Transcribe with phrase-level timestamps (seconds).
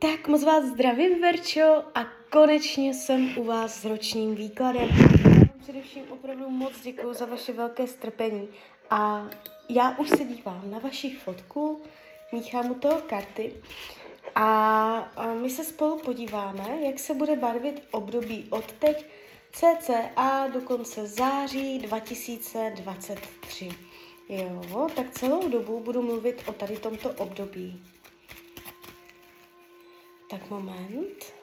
[0.00, 4.88] Tak moc vás zdravím, Verčo, a konečně jsem u vás s ročním výkladem.
[5.62, 8.48] Především opravdu moc děkuji za vaše velké strpení.
[8.90, 9.30] A
[9.68, 11.82] já už se dívám na vaši fotku,
[12.32, 13.52] míchám u toho karty
[14.34, 19.06] a my se spolu podíváme, jak se bude barvit období od teď
[19.52, 23.68] cca do konce září 2023.
[24.28, 27.82] Jo, tak celou dobu budu mluvit o tady tomto období.
[30.28, 31.37] Tak moment.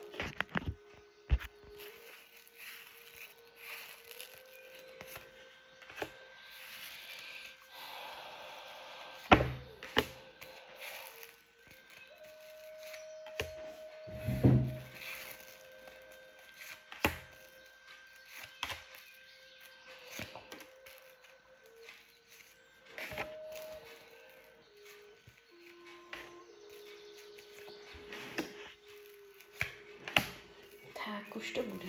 [31.36, 31.86] Už to bude.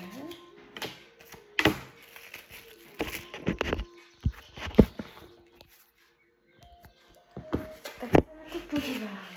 [7.99, 8.11] Tak
[8.51, 9.27] se podíváme.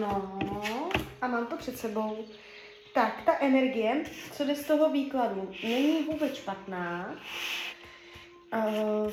[0.00, 0.38] No,
[1.20, 2.24] a mám to před sebou.
[2.94, 7.16] Tak, ta energie, co jde z toho výkladu, není vůbec špatná.
[8.52, 9.12] Uh,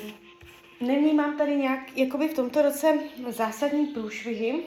[0.80, 4.62] nevnímám tady nějak, jakoby v tomto roce zásadní průšvihy,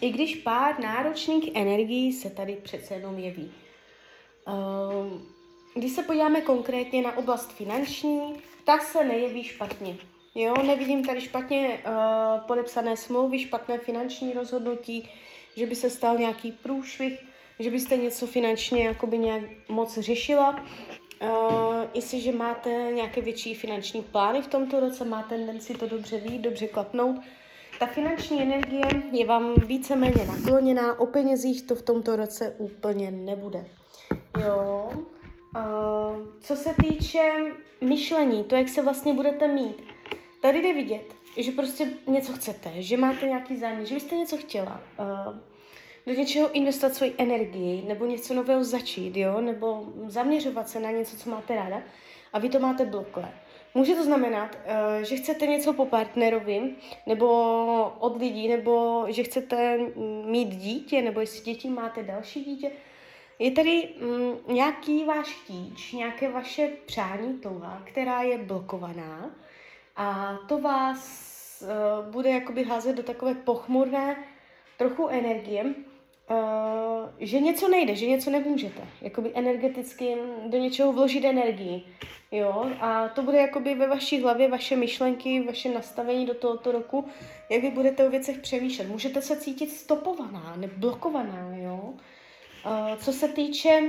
[0.00, 3.52] i když pár náročných energií se tady přece jenom jeví.
[4.46, 5.20] Uh,
[5.74, 9.96] když se podíváme konkrétně na oblast finanční, ta se nejeví špatně.
[10.34, 15.08] Jo, nevidím tady špatně uh, podepsané smlouvy, špatné finanční rozhodnutí,
[15.56, 17.24] že by se stal nějaký průšvih,
[17.58, 20.64] že byste něco finančně jakoby nějak moc řešila.
[21.22, 26.38] Uh, jestliže máte nějaké větší finanční plány v tomto roce, má tendenci to dobře vít,
[26.38, 27.16] dobře klapnout,
[27.78, 33.66] ta finanční energie je vám víceméně nakloněná, o penězích to v tomto roce úplně nebude.
[34.46, 34.90] Jo.
[34.94, 37.32] Uh, co se týče
[37.80, 39.82] myšlení, to, jak se vlastně budete mít,
[40.42, 44.80] tady jde vidět, že prostě něco chcete, že máte nějaký zájem, že byste něco chtěla.
[44.98, 45.36] Uh,
[46.06, 49.40] do něčeho investovat svoji energii, nebo něco nového začít, jo?
[49.40, 51.82] nebo zaměřovat se na něco, co máte ráda
[52.32, 53.32] a vy to máte blokle.
[53.74, 56.74] Může to znamenat, uh, že chcete něco po partnerovi,
[57.06, 57.28] nebo
[57.98, 59.78] od lidí, nebo že chcete
[60.24, 62.70] mít dítě, nebo jestli děti máte další dítě.
[63.38, 69.30] Je tady um, nějaký váš chtíč, nějaké vaše přání touha, která je blokovaná
[69.96, 74.24] a to vás uh, bude jakoby házet do takové pochmurné
[74.78, 75.74] trochu energie,
[76.30, 78.80] Uh, že něco nejde, že něco nemůžete.
[79.02, 80.16] Jakoby energeticky
[80.46, 81.82] do něčeho vložit energii.
[82.32, 82.70] Jo?
[82.80, 87.08] A to bude jakoby ve vaší hlavě, vaše myšlenky, vaše nastavení do tohoto roku,
[87.50, 88.88] jak vy budete o věcech přemýšlet.
[88.88, 91.56] Můžete se cítit stopovaná, neblokovaná.
[91.56, 91.94] Jo?
[92.66, 93.82] Uh, co se týče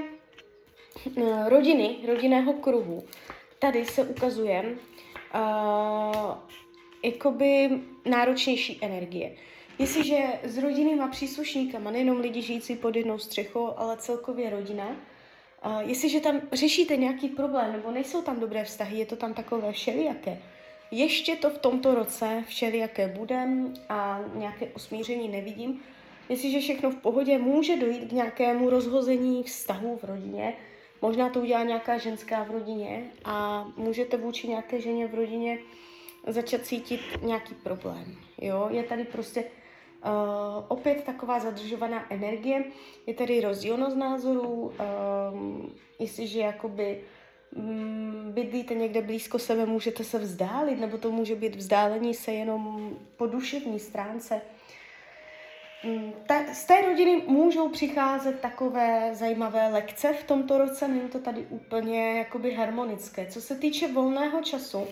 [1.05, 3.03] uh, rodiny, rodinného kruhu,
[3.59, 4.63] tady se ukazuje
[5.35, 6.37] uh,
[7.03, 7.69] jakoby
[8.05, 9.35] náročnější energie.
[9.79, 14.87] Jestliže s rodinnýma příslušníkama, nejenom lidi žijící pod jednou střechou, ale celkově rodina,
[15.65, 19.71] uh, jestliže tam řešíte nějaký problém nebo nejsou tam dobré vztahy, je to tam takové
[19.71, 20.41] všelijaké,
[20.91, 23.47] ještě to v tomto roce všelijaké bude
[23.89, 25.81] a nějaké usmíření nevidím.
[26.29, 30.53] Jestliže všechno v pohodě, může dojít k nějakému rozhození vztahů v rodině,
[31.01, 35.59] možná to udělá nějaká ženská v rodině a můžete vůči nějaké ženě v rodině
[36.27, 38.15] začat cítit nějaký problém.
[38.41, 38.67] Jo?
[38.71, 39.43] Je tady prostě
[40.07, 42.63] Uh, opět taková zadržovaná energie.
[43.07, 44.71] Je tady rozdílnost názorů,
[45.31, 47.01] um, jestliže jakoby
[47.55, 52.91] um, bydlíte někde blízko sebe, můžete se vzdálit, nebo to může být vzdálení se jenom
[53.17, 54.41] po duševní stránce.
[55.83, 61.19] Um, ta, z té rodiny můžou přicházet takové zajímavé lekce v tomto roce, není to
[61.19, 63.25] tady úplně jakoby harmonické.
[63.25, 64.87] Co se týče volného času,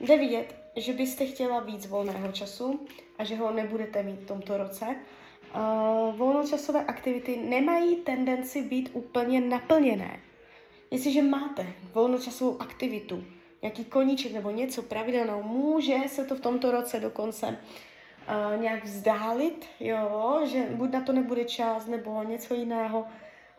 [0.00, 2.86] jde vidět, že byste chtěla víc volného času
[3.18, 4.86] a že ho nebudete mít v tomto roce.
[4.86, 10.20] Uh, volnočasové aktivity nemají tendenci být úplně naplněné.
[10.90, 13.24] Jestliže máte volnočasovou aktivitu,
[13.62, 19.66] nějaký koníček nebo něco pravidelného, může se to v tomto roce dokonce uh, nějak vzdálit,
[19.80, 23.06] jo, že buď na to nebude čas nebo něco jiného,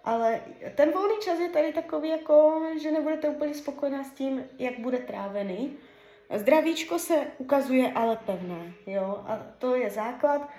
[0.06, 0.42] ale
[0.76, 4.98] ten volný čas je tady takový, jako, že nebudete úplně spokojená s tím, jak bude
[4.98, 5.78] trávený.
[6.36, 10.50] Zdravíčko se ukazuje ale pevné, jo, a to je základ.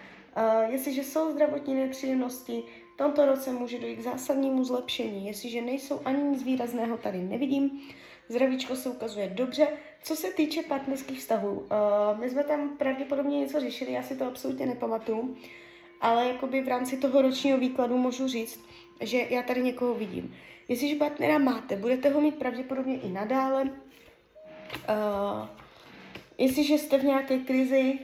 [0.69, 2.62] Jestliže jsou zdravotní nepříjemnosti,
[3.00, 5.26] tomto roce může dojít k zásadnímu zlepšení.
[5.26, 7.81] Jestliže nejsou ani nic výrazného, tady nevidím.
[8.28, 9.69] Zdravíčko se ukazuje dobře.
[10.02, 11.67] Co se týče partnerských vztahů, uh,
[12.20, 15.37] my jsme tam pravděpodobně něco řešili, já si to absolutně nepamatuju,
[16.00, 18.61] ale jakoby v rámci toho ročního výkladu můžu říct,
[19.00, 20.34] že já tady někoho vidím.
[20.69, 23.62] Jestliže partnera máte, budete ho mít pravděpodobně i nadále.
[23.62, 23.70] Uh,
[26.40, 27.98] jestliže jste v nějaké krizi,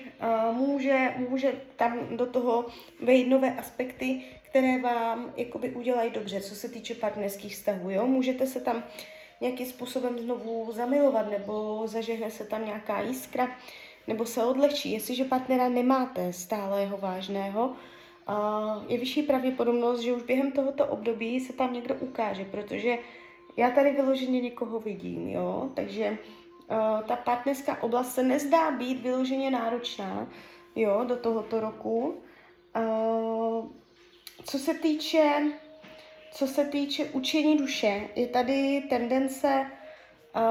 [0.53, 2.67] může, může tam do toho
[3.01, 7.91] vejít nové aspekty, které vám jakoby udělají dobře, co se týče partnerských vztahů.
[7.91, 8.07] Jo?
[8.07, 8.85] Můžete se tam
[9.41, 13.49] nějakým způsobem znovu zamilovat, nebo zažehne se tam nějaká jiskra,
[14.07, 14.93] nebo se odlehčí.
[14.93, 17.73] Jestliže partnera nemáte stálého vážného,
[18.89, 22.99] je vyšší pravděpodobnost, že už během tohoto období se tam někdo ukáže, protože
[23.57, 26.19] já tady vyloženě někoho vidím, jo, takže
[27.09, 30.27] ta partnerská oblast se nezdá být vyloženě náročná,
[30.77, 32.23] jo, do tohoto roku.
[32.77, 33.67] Uh,
[34.45, 35.43] co se týče
[36.37, 39.71] co se týče učení duše, je tady tendence
[40.37, 40.43] uh,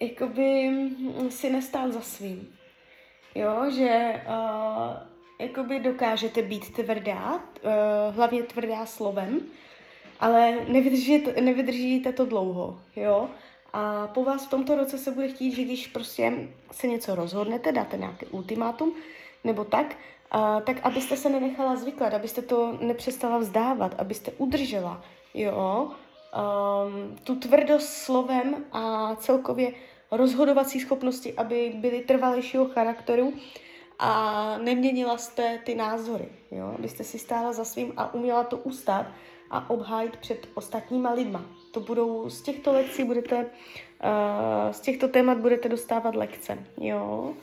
[0.00, 0.70] jakoby
[1.28, 2.54] si nestát za svým.
[3.34, 4.96] Jo, že uh,
[5.40, 9.40] jakoby dokážete být tvrdá, uh, hlavně tvrdá slovem,
[10.20, 13.30] ale nevydržíte, nevydržíte to dlouho, jo.
[13.72, 17.72] A po vás v tomto roce se bude chtít, že když prostě se něco rozhodnete,
[17.72, 18.94] dáte nějaký ultimátum,
[19.44, 19.96] nebo tak,
[20.30, 25.02] a, tak abyste se nenechala zvyklat, abyste to nepřestala vzdávat, abyste udržela,
[25.34, 29.72] jo, um, tu tvrdost slovem a celkově
[30.10, 33.32] rozhodovací schopnosti, aby byly trvalejšího charakteru
[33.98, 39.06] a neměnila jste ty názory, jo, abyste si stála za svým a uměla to ustát
[39.52, 41.44] a obhájit před ostatníma lidma.
[41.72, 47.34] To budou, z těchto lekcí budete, uh, z těchto témat budete dostávat lekce, jo.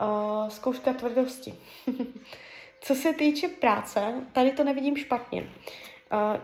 [0.00, 1.54] Uh, zkouška tvrdosti.
[2.80, 5.42] Co se týče práce, tady to nevidím špatně.
[5.42, 5.48] Uh,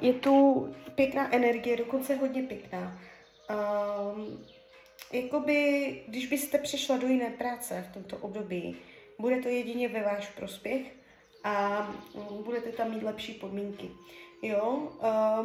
[0.01, 2.99] je tu pěkná energie, dokonce hodně pěkná.
[3.51, 4.25] Uh,
[5.13, 8.77] jakoby, když byste přešla do jiné práce v tomto období,
[9.19, 10.93] bude to jedině ve váš prospěch
[11.45, 11.89] a
[12.45, 13.91] budete tam mít lepší podmínky.
[14.43, 14.93] Jo,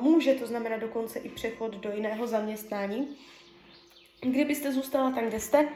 [0.01, 3.17] může to znamenat dokonce i přechod do jiného zaměstnání.
[4.21, 5.69] Kdybyste zůstala tam, kde jste,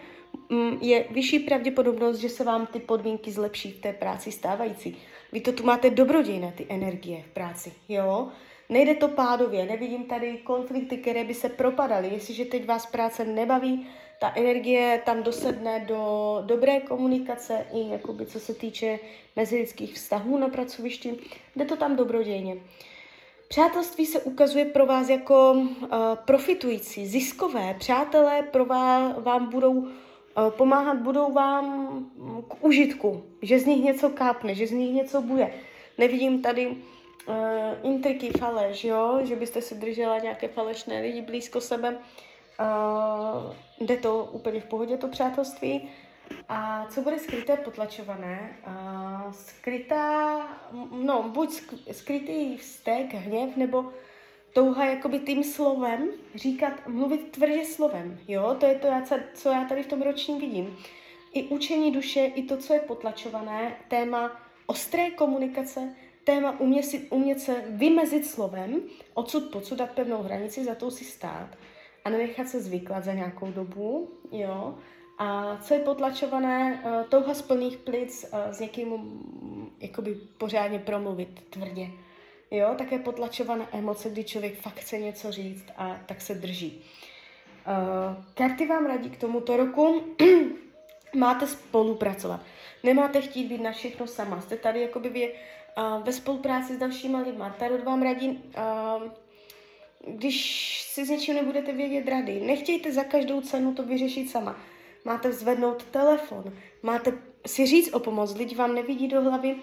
[0.49, 4.97] Mm, je vyšší pravděpodobnost, že se vám ty podmínky zlepší v té práci stávající.
[5.31, 8.27] Vy to tu máte dobrodějné, ty energie v práci, jo?
[8.69, 12.09] Nejde to pádově, nevidím tady konflikty, které by se propadaly.
[12.13, 13.87] Jestliže teď vás práce nebaví,
[14.19, 18.99] ta energie tam dosedne do dobré komunikace i jakoby, co se týče
[19.35, 21.17] mezilidských vztahů na pracovišti,
[21.55, 22.57] jde to tam dobrodějně.
[23.51, 25.67] Přátelství se ukazuje pro vás jako uh,
[26.25, 27.75] profitující, ziskové.
[27.79, 29.87] Přátelé pro vás, vám budou
[30.37, 32.05] Eh, pomáhat budou vám
[32.47, 35.53] k užitku, že z nich něco kápne, že z nich něco bude.
[35.97, 36.75] Nevidím tady uh,
[37.83, 39.19] intriky, faleš, jo?
[39.23, 41.97] že byste si držela nějaké falešné lidi blízko sebe.
[42.59, 45.89] Uh, jde to úplně v pohodě, to přátelství.
[46.49, 48.57] A co bude skryté, potlačované?
[48.67, 50.47] Uh, skrytá,
[50.91, 51.61] no, buď
[51.91, 53.93] skrytý vztek, hněv, nebo
[54.53, 58.87] touha jakoby tím slovem říkat, mluvit tvrdě slovem, jo, to je to,
[59.33, 60.77] co já tady v tom ročním vidím.
[61.33, 67.39] I učení duše, i to, co je potlačované, téma ostré komunikace, téma umě si, umět
[67.39, 68.81] se vymezit slovem,
[69.13, 71.49] odsud pocud dát pevnou hranici, za to si stát
[72.05, 74.77] a nenechat se zvyklat za nějakou dobu, jo.
[75.21, 80.79] A co je potlačované, uh, touha z plných plic uh, s někým um, jakoby pořádně
[80.79, 81.87] promluvit tvrdě
[82.51, 86.81] Jo, také potlačované emoce, kdy člověk fakt chce něco říct a tak se drží.
[87.67, 90.01] Uh, karty vám radí k tomuto roku.
[91.15, 92.41] máte spolupracovat.
[92.83, 94.41] Nemáte chtít být na všechno sama.
[94.41, 95.33] Jste tady jakoby vy,
[96.03, 97.55] ve spolupráci s dalšíma lidma.
[97.59, 98.43] Tarot vám radí,
[100.07, 104.59] když si s něčím nebudete vědět rady, nechtějte za každou cenu to vyřešit sama.
[105.05, 106.43] Máte zvednout telefon,
[106.83, 107.13] máte
[107.45, 108.35] si říct o pomoc.
[108.35, 109.55] Lidi vám nevidí do hlavy,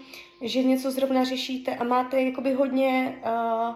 [0.42, 3.75] že něco zrovna řešíte a máte jakoby hodně uh,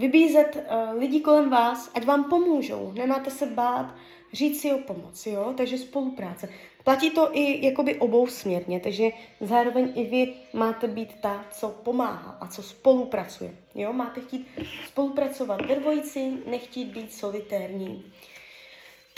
[0.00, 2.92] vybízet uh, lidi kolem vás, ať vám pomůžou.
[2.92, 3.94] Nemáte se bát
[4.32, 5.54] říct si o pomoc, jo?
[5.56, 6.48] Takže spolupráce.
[6.84, 12.38] Platí to i jakoby obou směrně, takže zároveň i vy máte být ta, co pomáhá
[12.40, 13.54] a co spolupracuje.
[13.74, 13.92] Jo?
[13.92, 14.46] Máte chtít
[14.86, 18.12] spolupracovat ve dvojici, nechtít být solitérní.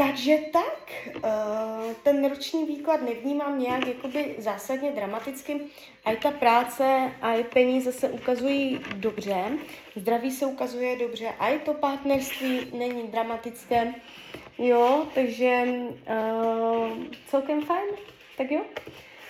[0.06, 5.60] Takže tak, eh, ten roční výklad nevnímám nějak jakoby zásadně dramaticky.
[6.04, 9.44] A i ta práce a i peníze se ukazují dobře,
[9.96, 13.94] zdraví se ukazuje dobře, a i to partnerství není dramatické.
[14.58, 17.90] Jo, takže uh, celkem fajn.
[18.38, 18.60] Tak jo.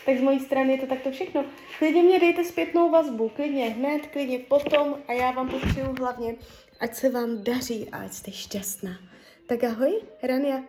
[0.07, 1.45] Tak z mojí strany je to takto všechno.
[1.79, 6.35] Klidně mě dejte zpětnou vazbu, klidně hned, klidně potom a já vám popřeju hlavně,
[6.81, 9.12] ať se vám daří a ať jste šťastná.
[9.53, 10.65] Tak ahoj, Rania.